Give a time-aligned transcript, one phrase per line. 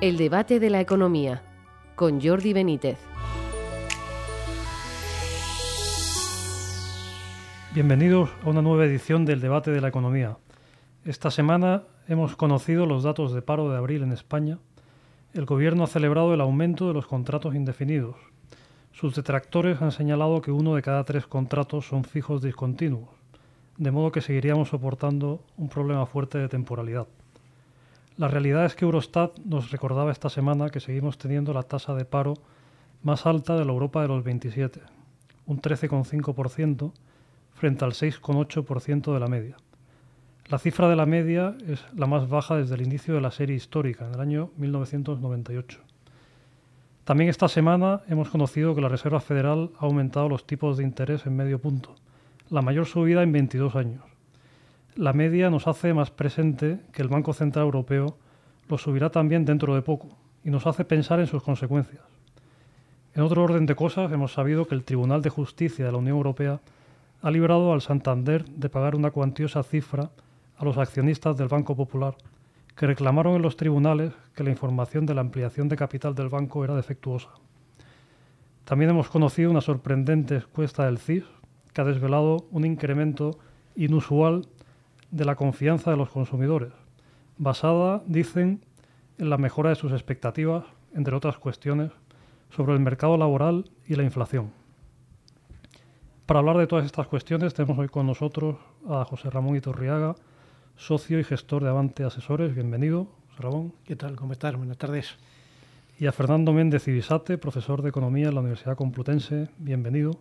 [0.00, 1.42] El debate de la economía
[1.96, 2.98] con Jordi Benítez.
[7.74, 10.36] Bienvenidos a una nueva edición del debate de la economía.
[11.04, 14.60] Esta semana hemos conocido los datos de paro de abril en España.
[15.34, 18.14] El gobierno ha celebrado el aumento de los contratos indefinidos.
[18.92, 23.08] Sus detractores han señalado que uno de cada tres contratos son fijos discontinuos,
[23.76, 27.08] de modo que seguiríamos soportando un problema fuerte de temporalidad.
[28.18, 32.04] La realidad es que Eurostat nos recordaba esta semana que seguimos teniendo la tasa de
[32.04, 32.34] paro
[33.04, 34.80] más alta de la Europa de los 27,
[35.46, 36.92] un 13,5%
[37.54, 39.56] frente al 6,8% de la media.
[40.48, 43.54] La cifra de la media es la más baja desde el inicio de la serie
[43.54, 45.78] histórica, en el año 1998.
[47.04, 51.24] También esta semana hemos conocido que la Reserva Federal ha aumentado los tipos de interés
[51.24, 51.94] en medio punto,
[52.50, 54.07] la mayor subida en 22 años
[54.94, 58.16] la media nos hace más presente que el Banco Central Europeo
[58.68, 60.08] lo subirá también dentro de poco
[60.44, 62.02] y nos hace pensar en sus consecuencias.
[63.14, 66.16] En otro orden de cosas, hemos sabido que el Tribunal de Justicia de la Unión
[66.16, 66.60] Europea
[67.20, 70.10] ha librado al Santander de pagar una cuantiosa cifra
[70.56, 72.16] a los accionistas del Banco Popular,
[72.76, 76.62] que reclamaron en los tribunales que la información de la ampliación de capital del banco
[76.62, 77.30] era defectuosa.
[78.64, 81.24] También hemos conocido una sorprendente encuesta del CIS
[81.72, 83.38] que ha desvelado un incremento
[83.74, 84.46] inusual
[85.10, 86.72] de la confianza de los consumidores,
[87.36, 88.64] basada, dicen,
[89.18, 91.90] en la mejora de sus expectativas, entre otras cuestiones,
[92.50, 94.52] sobre el mercado laboral y la inflación.
[96.26, 98.56] Para hablar de todas estas cuestiones tenemos hoy con nosotros
[98.88, 100.14] a José Ramón Iturriaga,
[100.76, 102.54] socio y gestor de Avante Asesores.
[102.54, 103.72] Bienvenido, José Ramón.
[103.84, 104.14] ¿Qué tal?
[104.14, 104.54] ¿Cómo estás?
[104.54, 105.16] Buenas tardes.
[105.98, 109.48] Y a Fernando Méndez Ibisate, profesor de Economía en la Universidad Complutense.
[109.58, 110.20] Bienvenido.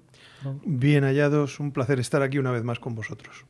[0.66, 3.46] Bien hallados, un placer estar aquí una vez más con vosotros.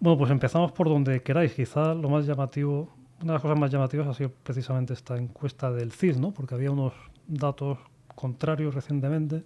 [0.00, 1.54] Bueno, pues empezamos por donde queráis.
[1.54, 2.88] Quizá lo más llamativo,
[3.20, 6.32] una de las cosas más llamativas ha sido precisamente esta encuesta del CIS, ¿no?
[6.32, 6.92] Porque había unos
[7.26, 7.78] datos
[8.14, 9.42] contrarios recientemente.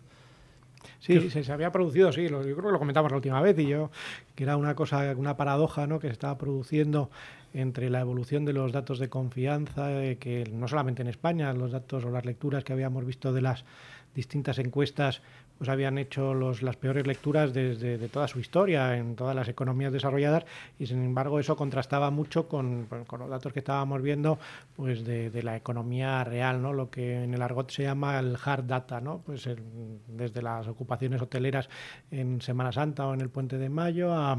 [0.99, 3.57] Sí, se, se, había producido, sí, lo, yo creo que lo comentamos la última vez
[3.59, 3.91] y yo,
[4.35, 6.01] que era una cosa, una paradoja, ¿no?
[6.01, 7.09] Que se estaba produciendo
[7.55, 11.73] entre la evolución de los datos de confianza, eh, que no solamente en España, los
[11.73, 13.65] datos o las lecturas que habíamos visto de las
[14.15, 15.23] distintas encuestas
[15.63, 19.93] pues habían hecho las peores lecturas desde de toda su historia en todas las economías
[19.93, 20.45] desarrolladas
[20.77, 24.41] y sin embargo eso contrastaba mucho con, con los datos que estábamos viendo
[24.75, 26.73] pues de, la economía real, ¿no?
[26.73, 29.23] lo que en el argot se llama el hard data, ¿no?
[29.25, 29.49] pues
[30.09, 31.69] desde las ocupaciones hoteleras
[32.11, 34.37] en Semana Santa o en el Puente de Mayo a,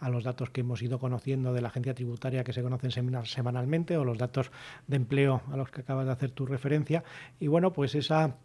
[0.00, 2.90] a, los datos que hemos ido conociendo de la agencia tributaria que se conocen
[3.26, 4.50] semanalmente o los datos
[4.86, 7.04] de empleo a los que acabas de hacer tu referencia
[7.38, 8.36] y bueno pues esa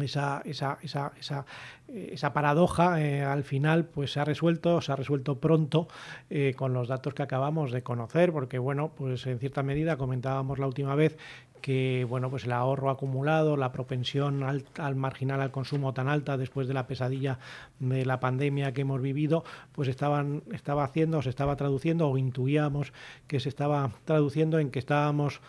[0.00, 1.44] esa, esa, esa, esa,
[1.88, 5.88] esa paradoja eh, al final pues se ha resuelto, se ha resuelto pronto
[6.30, 10.58] eh, con los datos que acabamos de conocer, porque bueno, pues en cierta medida comentábamos
[10.58, 11.18] la última vez
[11.60, 16.36] que bueno, pues el ahorro acumulado, la propensión al, al, marginal al consumo tan alta
[16.36, 17.38] después de la pesadilla
[17.78, 22.92] de la pandemia que hemos vivido, pues estaban, estaba haciendo, se estaba traduciendo o intuíamos
[23.28, 25.40] que se estaba traduciendo en que estábamos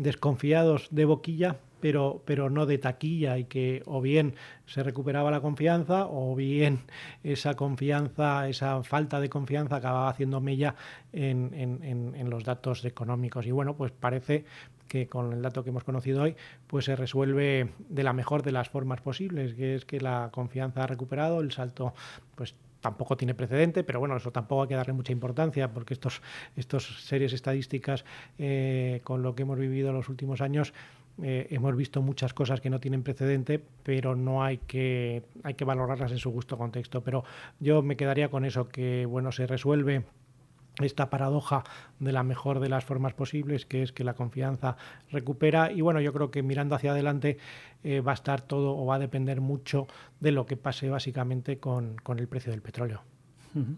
[0.00, 4.34] desconfiados de boquilla pero, pero no de taquilla y que o bien
[4.66, 6.80] se recuperaba la confianza o bien
[7.24, 10.74] esa confianza, esa falta de confianza acababa haciendo mella
[11.12, 13.46] en, en, en, los datos económicos.
[13.46, 14.44] Y bueno, pues parece
[14.88, 16.36] que con el dato que hemos conocido hoy,
[16.66, 20.84] pues se resuelve de la mejor de las formas posibles, que es que la confianza
[20.84, 21.94] ha recuperado, el salto
[22.34, 26.22] pues tampoco tiene precedente, pero bueno, eso tampoco hay que darle mucha importancia porque estos,
[26.56, 28.04] estos series estadísticas
[28.38, 30.72] eh, con lo que hemos vivido en los últimos años
[31.22, 35.64] eh, hemos visto muchas cosas que no tienen precedente, pero no hay que, hay que
[35.64, 37.02] valorarlas en su justo contexto.
[37.02, 37.24] Pero
[37.58, 40.04] yo me quedaría con eso, que bueno, se resuelve
[40.84, 41.64] esta paradoja
[41.98, 44.76] de la mejor de las formas posibles, que es que la confianza
[45.10, 45.70] recupera.
[45.72, 47.38] Y bueno, yo creo que mirando hacia adelante
[47.84, 49.86] eh, va a estar todo o va a depender mucho
[50.20, 53.02] de lo que pase básicamente con, con el precio del petróleo.
[53.54, 53.76] Uh -huh.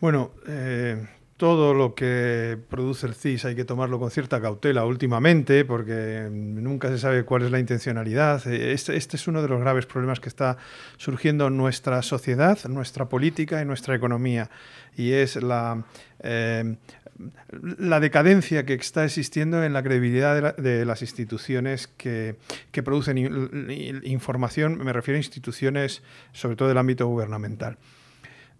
[0.00, 5.64] Bueno, eh, todo lo que produce el CIS hay que tomarlo con cierta cautela últimamente
[5.64, 8.46] porque nunca se sabe cuál es la intencionalidad.
[8.46, 10.58] Este, este, es uno de los graves problemas que está
[10.96, 14.48] surgiendo en nuestra sociedad, nuestra política y nuestra economía
[14.96, 15.84] y es la,
[16.20, 16.76] eh,
[17.78, 22.36] la decadencia que está existiendo en la credibilidad de, la, de las instituciones que,
[22.70, 26.02] que producen in, información, me refiero a instituciones
[26.32, 27.76] sobre todo del ámbito gubernamental.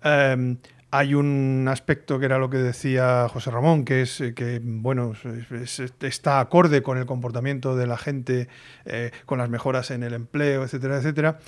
[0.03, 0.57] Eh,
[0.97, 5.15] hay un aspecto que era lo que decía José Ramón, que es que bueno
[5.51, 8.47] es, está acorde con el comportamiento de la gente,
[8.85, 11.39] eh, con las mejoras en el empleo, etcétera, etcétera.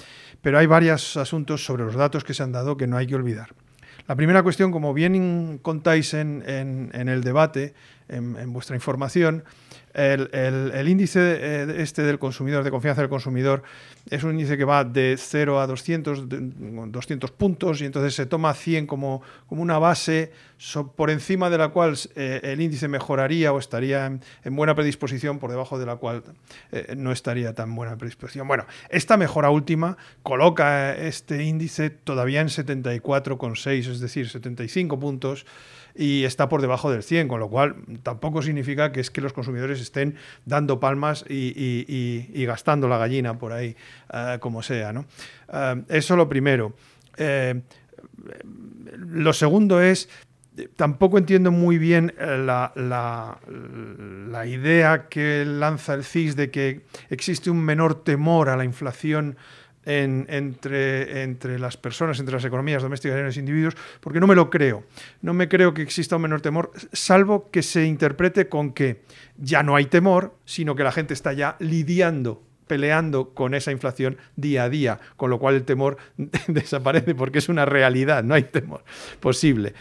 [0.42, 3.14] Pero hay varios asuntos sobre los datos que se han dado que no hay que
[3.14, 3.54] olvidar.
[4.08, 6.42] La primera cuestión, como bien contáis en
[6.92, 7.74] el debate,
[8.08, 9.44] en, vuestra información,
[9.96, 13.62] el, índice eh, este del consumidor, de confianza del consumidor,
[14.10, 18.52] es un índice que va de 0 a 200, 200 puntos y entonces se toma
[18.52, 20.32] 100 como, como una base
[20.96, 25.50] por encima de la cual eh, el índice mejoraría o estaría en, buena predisposición, por
[25.50, 26.22] debajo de la cual
[26.72, 28.46] eh, no estaría tan buena predisposición.
[28.46, 35.46] Bueno, esta mejora última coloca este índice todavía en 74,6, es decir, 75 puntos
[35.96, 39.32] y está por debajo del 100, con lo cual tampoco significa que es que los
[39.32, 43.76] consumidores estén dando palmas y, gastando la gallina por ahí,
[44.12, 44.92] eh, como sea.
[44.92, 45.06] ¿no?
[45.52, 46.74] Eh, eso lo primero.
[47.16, 47.60] Eh,
[48.98, 50.08] lo segundo es
[50.76, 57.62] tampoco entiendo muy bien la, la, idea que lanza el CIS de que existe un
[57.62, 59.36] menor temor a la inflación
[59.86, 64.84] entre, las personas, entre las economías domésticas y los individuos, porque no me lo creo.
[65.22, 69.02] No me creo que exista un menor temor, salvo que se interprete con que
[69.38, 74.18] ya no hay temor, sino que la gente está ya lidiando peleando con esa inflación
[74.34, 75.98] día a día, con lo cual el temor
[76.48, 78.82] desaparece porque es una realidad, no hay temor
[79.20, 79.74] posible.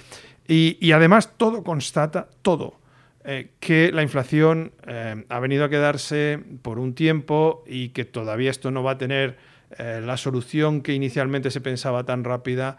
[0.48, 2.80] Y, además todo constata, todo,
[3.24, 8.52] eh, que la inflación eh, ha venido a quedarse por un tiempo y que todavía
[8.52, 9.38] esto no va a tener
[9.78, 12.78] eh, la solución que inicialmente se pensaba tan rápida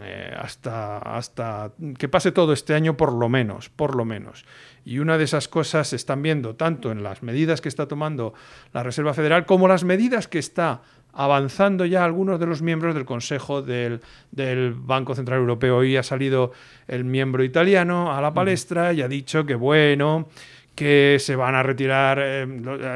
[0.00, 4.46] eh, hasta, hasta que pase todo este año por lo menos, por lo menos.
[4.86, 8.32] Y una de esas cosas se están viendo tanto en las medidas que está tomando
[8.72, 10.80] la Reserva Federal como las medidas que está
[11.12, 14.00] avanzando ya algunos de los miembros del Consejo del,
[14.30, 15.76] del, Banco Central Europeo.
[15.76, 16.52] Hoy ha salido
[16.88, 20.28] el miembro italiano a la palestra y ha dicho que bueno,
[20.74, 22.46] que se van a retirar, eh,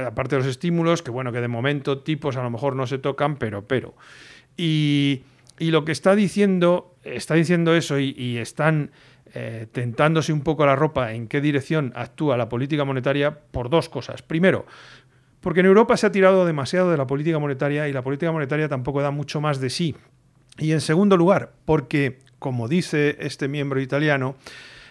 [0.06, 2.98] aparte de los estímulos, que bueno, que de momento tipos a lo mejor no se
[2.98, 3.94] tocan, pero, pero.
[4.56, 5.22] Y,
[5.58, 8.90] lo que está diciendo, está diciendo eso y, están
[9.34, 13.88] eh, tentándose un poco la ropa en qué dirección actúa la política monetaria por dos
[13.88, 14.22] cosas.
[14.22, 14.66] Primero,
[15.40, 18.68] porque en Europa se ha tirado demasiado de la política monetaria y la política monetaria
[18.68, 19.94] tampoco da mucho más de sí.
[20.58, 24.36] Y en segundo lugar, porque, como dice este miembro italiano,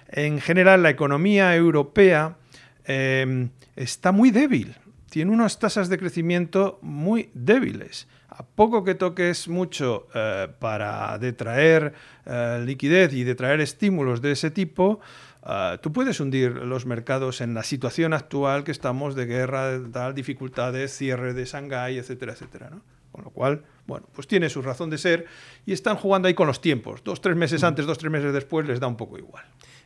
[0.07, 2.37] en general la economía europea
[2.85, 4.75] Em, está muy débil.
[5.09, 8.07] Tiene unas tasas de crecimiento muy débiles.
[8.29, 11.93] A poco que toques mucho eh, para detraer
[12.25, 14.99] eh, liquidez y detraer estímulos de ese tipo,
[15.47, 19.89] eh, tú puedes hundir los mercados en la situación actual que estamos de guerra, de
[19.89, 22.71] tal, dificultades, cierre de Shanghái, etcétera, etcétera.
[23.11, 25.27] Con lo cual, bueno, pues tiene su razón de ser
[25.65, 27.01] y están jugando ahí con los tiempos.
[27.05, 27.65] Dos, tres meses mm.
[27.65, 29.45] antes, dos, tres meses después les da un poco igual.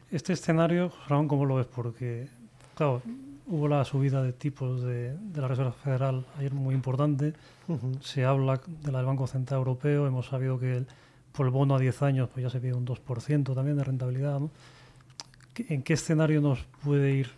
[0.10, 1.68] Este escenario, Ramón, ¿cómo lo ves?
[1.68, 2.30] Porque
[2.80, 3.02] Claro,
[3.48, 7.34] hubo la subida de tipos de, la Reserva Federal ayer muy importante.
[8.00, 10.08] Se habla del Banco Central Europeo.
[10.08, 10.86] Hemos sabido que
[11.34, 14.40] por el bono a 10 años pues ya se pide un 2% también de rentabilidad.
[15.58, 17.30] ¿En qué escenario nos puede ir?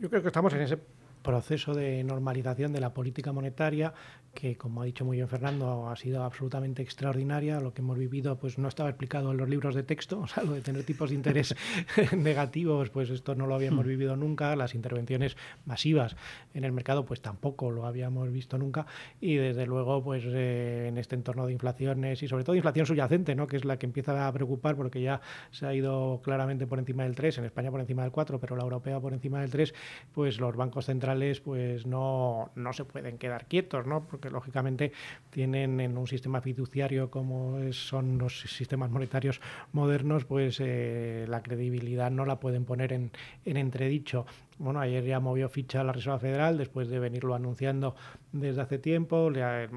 [0.00, 0.78] Yo creo que estamos en ese
[1.26, 3.92] proceso de normalización de la política monetaria
[4.36, 7.58] que, como ha dicho muy bien Fernando, ha sido absolutamente extraordinaria.
[7.58, 10.44] Lo que hemos vivido pues no estaba explicado en los libros de texto, o sea,
[10.44, 11.56] lo de tener tipos de interés
[12.16, 13.88] negativos, pues esto no lo habíamos hmm.
[13.88, 14.54] vivido nunca.
[14.54, 16.16] Las intervenciones masivas
[16.54, 18.86] en el mercado, pues tampoco lo habíamos visto nunca.
[19.20, 23.34] Y desde luego, pues eh, en este entorno de inflaciones y sobre todo inflación subyacente,
[23.34, 23.46] ¿no?
[23.46, 25.20] que es la que empieza a preocupar porque ya
[25.50, 28.54] se ha ido claramente por encima del 3, en España por encima del 4, pero
[28.54, 29.74] la europea por encima del 3,
[30.12, 34.06] pues los bancos centrales pues no, no se pueden quedar quietos, ¿no?
[34.06, 34.92] Porque lógicamente
[35.30, 39.40] tienen en un sistema fiduciario como son los sistemas monetarios
[39.72, 43.10] modernos, pues eh, la credibilidad no la pueden poner en,
[43.44, 44.26] entredicho.
[44.58, 47.94] Bueno, ayer ya movió ficha la Reserva Federal después de venirlo anunciando
[48.32, 49.30] desde hace tiempo.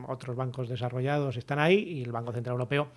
[0.07, 2.87] Otros bancos desarrollados están ahí y el Banco Central Europeo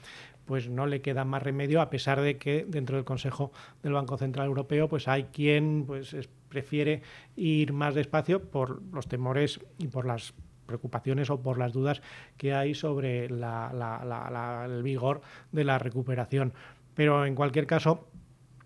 [0.44, 4.16] pues no le queda más remedio a pesar de que dentro del Consejo del Banco
[4.18, 6.16] Central Europeo pues hay quien pues
[6.48, 7.02] prefiere
[7.36, 10.34] ir más despacio por los temores y por las
[10.66, 12.02] preocupaciones o por las dudas
[12.36, 15.20] que hay sobre el vigor
[15.50, 16.52] de la recuperación.
[16.94, 18.06] Pero en cualquier caso,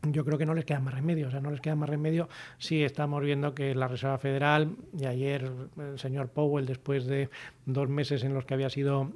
[0.02, 1.28] yo creo que no les queda más remedio.
[1.28, 2.28] O sea, no les queda más remedio
[2.58, 7.28] si estamos viendo que la Reserva Federal y ayer el señor Powell, después de
[7.64, 9.10] dos meses en los que había sido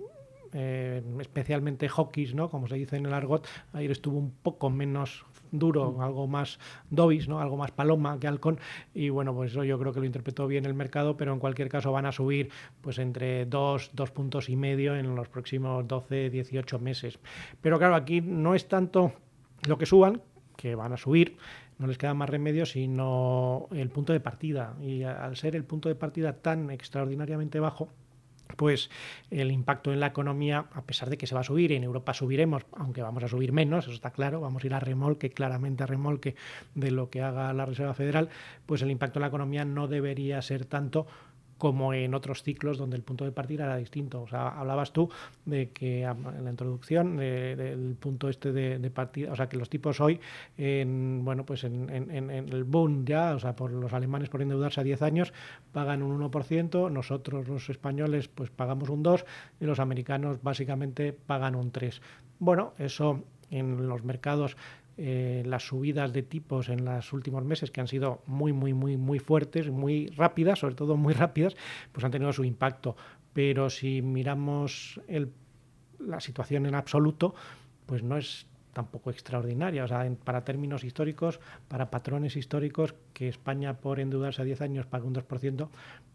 [0.53, 2.49] eh, especialmente hawkish, ¿no?
[2.51, 6.01] como se dice en el argot, ayer estuvo un poco menos duro, mm.
[6.01, 6.59] algo más
[6.91, 7.41] Dobis, ¿no?
[7.41, 8.59] algo más paloma que halcón.
[8.95, 11.69] Y bueno, pues eso yo creo que lo interpretó bien el mercado, pero en cualquier
[11.69, 16.31] caso van a subir pues entre dos, dos puntos y medio en los próximos 12,
[16.31, 17.19] 18 meses.
[17.61, 19.13] Pero claro, aquí no es tanto
[19.67, 20.23] lo que suban,
[20.57, 21.37] que van a subir,
[21.79, 24.77] no les queda más remedio sino el punto de partida.
[24.83, 27.89] Y al ser el punto de partida tan extraordinariamente bajo,
[28.57, 28.91] pues
[29.31, 32.15] el impacto en la economía, a pesar de que se va a subir, en Europa
[32.15, 35.83] subiremos, aunque vamos a subir menos, eso está claro, vamos a ir a remolque, claramente
[35.83, 36.35] a remolque
[36.75, 38.29] de lo que haga la Reserva Federal,
[38.67, 41.07] pues el impacto en la economía no debería ser tanto
[41.61, 44.23] como en otros ciclos donde el punto de partida era distinto.
[44.23, 45.11] O sea, hablabas tú
[45.45, 50.01] de que en la introducción del punto este de, partida, o sea, que los tipos
[50.01, 50.19] hoy,
[50.57, 54.85] en, bueno, pues en, el boom ya, o sea, por los alemanes por endeudarse a
[54.85, 55.35] 10 años,
[55.71, 59.25] pagan un 1%, nosotros los españoles pues pagamos un 2%
[59.61, 62.01] y los americanos básicamente pagan un 3%.
[62.39, 64.57] Bueno, eso en los mercados
[65.03, 68.99] eh, las subidas de tipos en los últimos meses, que han sido muy, muy, muy,
[68.99, 71.57] muy fuertes, muy rápidas, sobre todo muy rápidas,
[71.91, 72.97] pues han tenido su impacto.
[73.33, 75.01] Pero si miramos
[75.99, 77.35] la situación en absoluto,
[77.87, 79.85] pues no es tampoco extraordinaria.
[79.85, 84.87] O sea, para términos históricos, para patrones históricos, que España por endeudarse a 10 años
[84.87, 85.69] paga un 2%,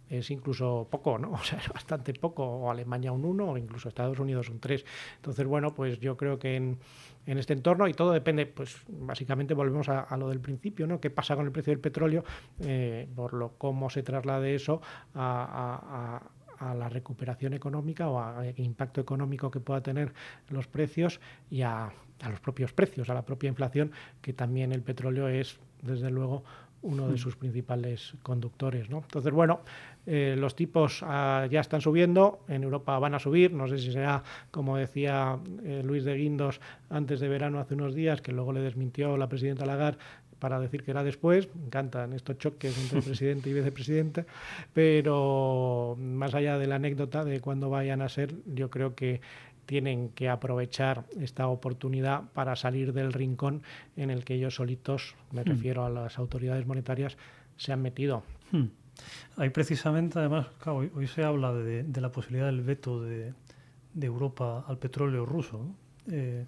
[0.10, 1.32] es incluso poco, ¿no?
[1.34, 4.86] O sea, es bastante poco, o Alemania un 1, o incluso Estados Unidos un 3.
[5.18, 6.80] Entonces, bueno, pues yo creo que en,
[7.26, 11.00] en este entorno y todo depende, pues básicamente volvemos a, lo del principio, ¿no?
[11.00, 12.24] ¿Qué pasa con el precio del petróleo?
[12.60, 14.82] Eh, por lo cómo se traslade eso
[15.16, 16.22] a,
[16.62, 20.14] la recuperación económica o al impacto económico que pueda tener
[20.50, 21.20] los precios
[21.50, 21.92] y a,
[22.30, 26.44] los propios precios, a la propia inflación, que también el petróleo es, desde luego,
[26.86, 27.18] uno de mm.
[27.18, 28.90] sus principales conductores.
[28.90, 29.00] ¿no?
[29.00, 29.62] Entonces, bueno,
[30.06, 33.92] eh, los tipos ah, ya están subiendo, en Europa van a subir, no sé si
[33.92, 38.54] será, como decía eh, Luis de Guindos antes de verano hace unos días, que luego
[38.54, 39.98] le desmintió la presidenta Lagarde
[40.40, 44.26] para decir que era después, me encantan estos choques entre presidente y vicepresidente,
[44.74, 49.22] pero más allá de la anécdota de cuándo vayan a ser, yo creo que
[49.66, 53.64] tienen que aprovechar esta oportunidad para salir del rincón
[53.96, 55.46] en el que ellos solitos, me hmm.
[55.46, 57.18] refiero a las autoridades monetarias,
[57.58, 58.24] se han metido.
[58.52, 58.66] Hmm.
[59.38, 63.34] Ahí precisamente, además, hoy, se habla de, la posibilidad del veto de,
[64.00, 65.68] Europa al petróleo ruso.
[66.10, 66.46] Eh,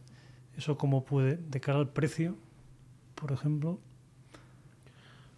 [0.58, 2.36] ¿Eso cómo puede, de cara al precio,
[3.16, 3.80] por ejemplo?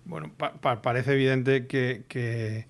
[0.05, 2.65] Bueno, parece evidente que, que,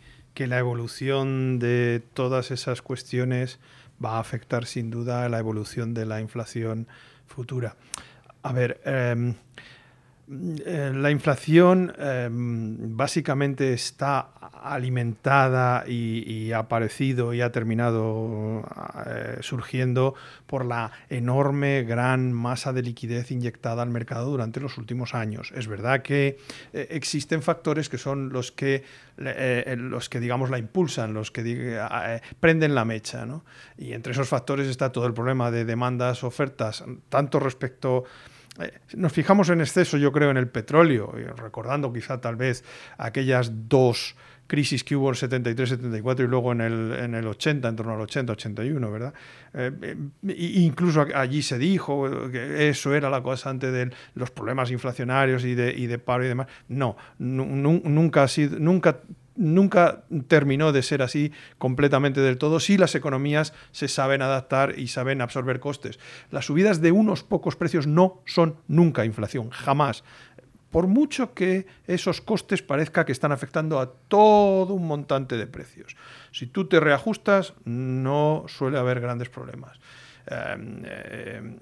[0.47, 3.59] la evolución de todas esas cuestiones
[4.03, 6.87] va a afectar sin duda a la evolución de la inflación
[7.27, 7.75] futura.
[8.41, 9.35] A ver, em,
[10.29, 14.29] la inflación em, básicamente está
[14.61, 18.63] alimentada y, ha aparecido y ha terminado
[19.07, 20.13] eh, surgiendo
[20.45, 25.51] por la enorme, gran masa de liquidez inyectada al mercado durante los últimos años.
[25.55, 26.37] Es verdad que
[26.73, 28.83] eh, existen factores que son los que,
[29.17, 31.79] los que digamos, la impulsan, los que
[32.39, 33.25] prenden la mecha.
[33.77, 38.38] Y entre esos factores está todo el problema de demandas, ofertas, tanto respecto eh,
[38.95, 42.63] nos fijamos en exceso, yo creo, en el petróleo, recordando quizá tal vez
[42.97, 44.15] aquellas dos
[44.49, 47.93] crisis que hubo en el 73-74 y luego en el, en el 80, en torno
[47.93, 49.13] al 80-81, ¿verdad?
[49.53, 54.71] Eh, eh, incluso allí se dijo que eso era la cosa antes de los problemas
[54.71, 56.47] inflacionarios y de, y de paro y demás.
[56.67, 59.01] No, nunca ha sido, nunca
[59.39, 64.89] nunca terminó de ser así completamente del todo si las economías se saben adaptar y
[64.89, 65.99] saben absorber costes.
[66.29, 70.03] Las subidas de unos pocos precios no son nunca inflación, jamás.
[70.71, 75.95] Por mucho que esos costes parezca que están afectando a todo un montante de precios.
[76.31, 79.79] Si tú te reajustas, no suele haber grandes problemas.
[80.27, 81.57] Em, em,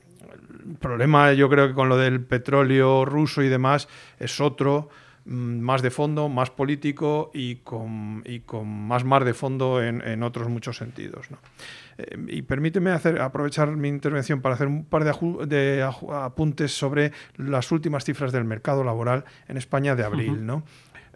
[0.68, 3.88] el problema yo creo que con lo del petróleo ruso y demás
[4.20, 4.90] es otro
[5.28, 10.48] más de fondo, más político y con, y con más mar de fondo en, otros
[10.48, 11.28] muchos sentidos.
[11.98, 17.72] Eh, y permíteme hacer, aprovechar mi intervención para hacer un par de, apuntes sobre las
[17.72, 20.46] últimas cifras del mercado laboral en España de abril.
[20.46, 20.64] ¿no?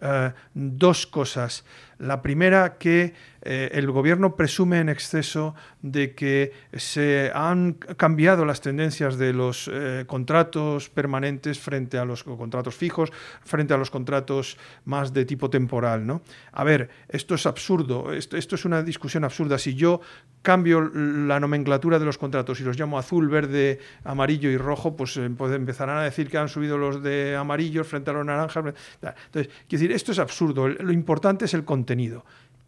[0.02, 1.64] Eh, dos cosas.
[2.02, 8.60] La primera, que eh, el gobierno presume en exceso de que se han cambiado las
[8.60, 13.12] tendencias de los eh, contratos permanentes frente a los contratos fijos,
[13.44, 16.04] frente a los contratos más de tipo temporal.
[16.04, 16.22] ¿no?
[16.50, 19.56] A ver, esto es absurdo, esto, esto es una discusión absurda.
[19.56, 20.00] Si yo
[20.42, 25.20] cambio la nomenclatura de los contratos y los llamo azul, verde, amarillo y rojo, pues,
[25.36, 28.74] pues empezarán a decir que han subido los de amarillos frente a los naranjas.
[29.00, 30.66] Entonces, quiero decir, esto es absurdo.
[30.66, 31.91] Lo importante es el contenido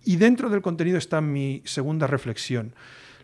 [0.04, 2.74] y dentro del contenido está mi segunda reflexión.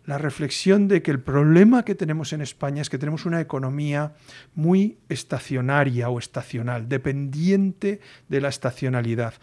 [0.05, 4.13] La reflexión de que el problema que tenemos en España es que tenemos una economía
[4.55, 9.35] muy estacionaria o estacional, dependiente de la estacionalidad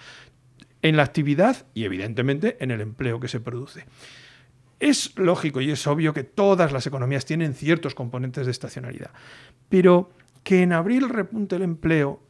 [0.82, 3.84] en la actividad y evidentemente en el empleo que se produce.
[4.80, 9.10] Es lógico y es obvio que todas las economías tienen ciertos componentes de estacionalidad,
[9.68, 10.10] pero
[10.42, 12.22] que en abril repunte el empleo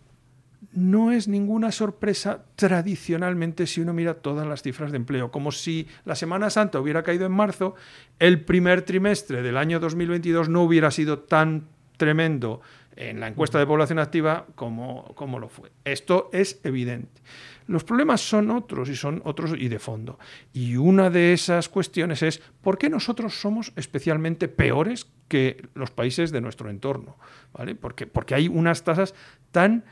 [0.73, 5.31] no es ninguna sorpresa tradicionalmente si uno mira todas las cifras de empleo.
[5.31, 7.75] Como si la Semana Santa hubiera caído en marzo,
[8.19, 12.61] el primer trimestre del año 2022 no hubiera sido tan tremendo
[12.97, 15.71] en la encuesta de población activa como, como lo fue.
[15.85, 17.23] Esto es evidente.
[17.69, 20.19] Los problemas son otros y son otros y de fondo.
[20.53, 26.33] Y una de esas cuestiones es por qué nosotros somos especialmente peores que los países
[26.33, 27.17] de nuestro entorno.
[27.53, 27.77] ¿vale?
[27.77, 29.15] Porque, porque hay unas tasas
[29.53, 29.85] tan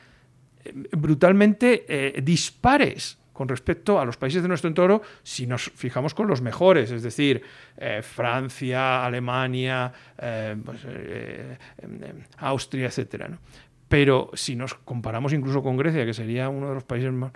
[0.92, 6.26] brutalmente eh, dispares con respecto a los países de nuestro entorno si nos fijamos con
[6.26, 7.42] los mejores, es decir,
[7.76, 9.92] eh, Francia, Alemania,
[10.64, 10.87] pues,
[12.38, 13.37] Austria, etc.
[13.88, 17.32] Pero si nos comparamos incluso con Grecia, que sería uno de los países más,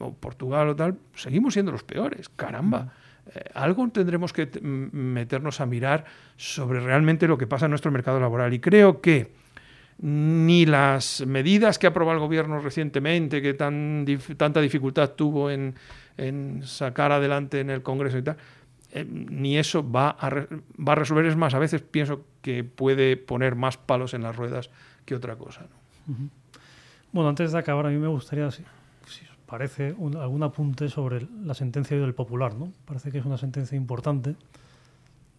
[0.00, 2.28] o Portugal o tal, seguimos siendo los peores.
[2.28, 2.92] Caramba.
[3.34, 6.04] Eh, algo tendremos que meternos a mirar
[6.36, 8.52] sobre realmente lo que pasa en nuestro mercado laboral.
[8.52, 9.32] Y creo que
[9.98, 14.06] ni las medidas que ha aprobado el gobierno recientemente, que tan,
[14.36, 15.74] tanta dificultad tuvo en,
[16.64, 18.36] sacar adelante en el Congreso y tal,
[18.92, 21.26] eh, ni eso va a, va a resolver.
[21.26, 24.70] Es más, a veces pienso que puede poner más palos en las ruedas
[25.04, 25.62] que otra cosa.
[25.62, 26.30] ¿no?
[27.12, 31.54] Bueno, antes de acabar, a mí me gustaría, si, os parece, algún apunte sobre la
[31.54, 32.54] sentencia del Popular.
[32.54, 32.72] ¿no?
[32.84, 34.34] Parece que es una sentencia importante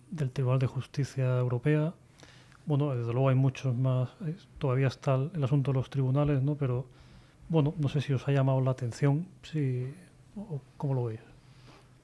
[0.09, 1.93] del Tribunal de Justicia Europea.
[2.65, 4.09] Bueno, desde luego hay muchos más.
[4.57, 6.55] todavía está el, asunto de los tribunales, ¿no?
[6.55, 6.85] Pero,
[7.49, 9.93] bueno, no sé si os ha llamado la atención, si,
[10.35, 11.19] o, ¿cómo lo veis?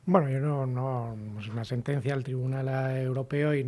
[0.05, 3.63] Bueno, yo no, no es una sentencia del Tribunal Europeo y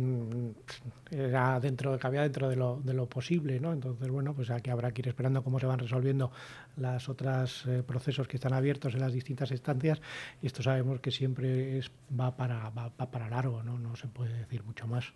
[1.08, 3.72] era dentro, cabía dentro de lo, de lo posible, ¿no?
[3.72, 6.32] Entonces, bueno, pues aquí habrá que ir esperando cómo se van resolviendo
[6.76, 10.00] los otros eh, procesos que están abiertos en las distintas instancias
[10.42, 13.78] y esto sabemos que siempre es, va, para, va, para largo, ¿no?
[13.78, 15.12] No se puede decir mucho más.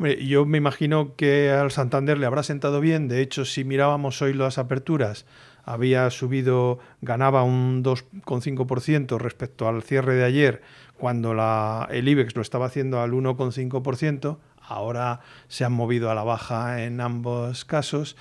[0.00, 3.06] Yo me imagino que al Santander le habrá sentado bien.
[3.06, 5.26] De hecho, si mirábamos hoy las aperturas,
[5.64, 10.62] había subido, ganaba un 2,5% respecto al cierre de ayer,
[10.96, 16.24] cuando la, el IBEX lo estaba haciendo al 1,5%, ahora se han movido a la
[16.24, 18.16] baja en ambos casos,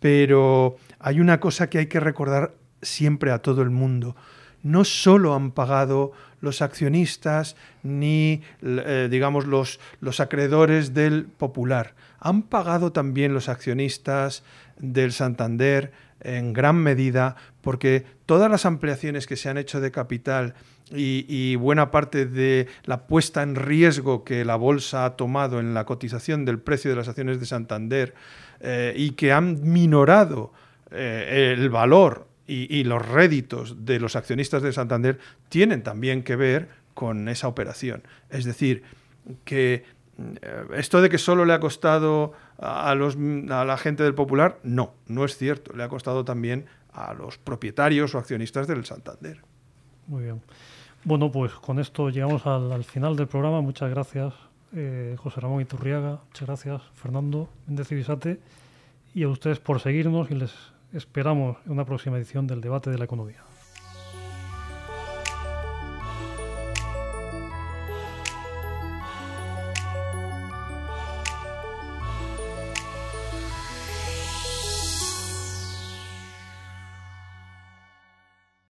[0.00, 4.16] pero hay una cosa que hay que recordar siempre a todo el mundo.
[4.62, 12.42] No solo han pagado los accionistas ni, eh, digamos, los, los acreedores del Popular, han
[12.42, 14.42] pagado también los accionistas
[14.78, 20.54] del Santander, en gran medida porque todas las ampliaciones que se han hecho de capital
[20.90, 25.84] y, buena parte de la puesta en riesgo que la bolsa ha tomado en la
[25.84, 28.14] cotización del precio de las acciones de Santander
[28.60, 30.52] eh, y que han minorado
[30.92, 36.68] eh, el valor y, los réditos de los accionistas de Santander tienen también que ver
[36.94, 38.02] con esa operación.
[38.30, 38.84] Es decir,
[39.44, 39.84] que
[40.18, 44.58] eh, esto de que solo le ha costado a, los, a la gente del Popular,
[44.62, 45.72] no, no es cierto.
[45.74, 49.42] Le ha costado también a los propietarios o accionistas del Santander.
[50.06, 50.40] Muy bien.
[51.04, 53.60] Bueno, pues con esto llegamos al, final del programa.
[53.60, 54.34] Muchas gracias,
[54.74, 56.20] eh, José Ramón Iturriaga.
[56.28, 58.40] Muchas gracias, Fernando Méndez Ibisate.
[59.14, 60.52] Y a ustedes por seguirnos y les
[60.92, 63.42] esperamos en una próxima edición del Debate de la Economía.